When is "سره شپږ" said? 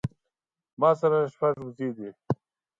1.01-1.55